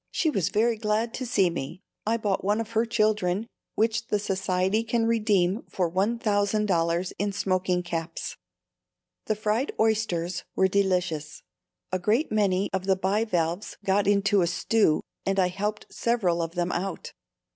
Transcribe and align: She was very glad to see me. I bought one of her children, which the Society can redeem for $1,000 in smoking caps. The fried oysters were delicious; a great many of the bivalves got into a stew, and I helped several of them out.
She 0.09 0.31
was 0.31 0.49
very 0.49 0.77
glad 0.77 1.13
to 1.13 1.27
see 1.27 1.51
me. 1.51 1.83
I 2.07 2.17
bought 2.17 2.43
one 2.43 2.59
of 2.59 2.71
her 2.71 2.87
children, 2.87 3.45
which 3.75 4.07
the 4.07 4.17
Society 4.17 4.83
can 4.83 5.05
redeem 5.05 5.61
for 5.69 5.91
$1,000 5.91 7.13
in 7.19 7.31
smoking 7.31 7.83
caps. 7.83 8.35
The 9.27 9.35
fried 9.35 9.71
oysters 9.79 10.43
were 10.55 10.67
delicious; 10.67 11.43
a 11.91 11.99
great 11.99 12.31
many 12.31 12.67
of 12.73 12.85
the 12.87 12.95
bivalves 12.95 13.77
got 13.85 14.07
into 14.07 14.41
a 14.41 14.47
stew, 14.47 15.01
and 15.23 15.39
I 15.39 15.49
helped 15.49 15.93
several 15.93 16.41
of 16.41 16.55
them 16.55 16.71
out. 16.71 17.13